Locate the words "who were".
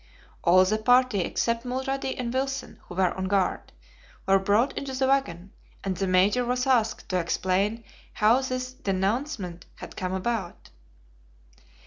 2.87-3.13